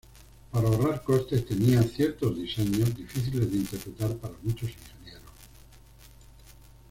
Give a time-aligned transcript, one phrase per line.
[0.51, 5.29] Para ahorrar costes, tenía "ciertos diseños" difíciles de interpretar para muchos ingenieros.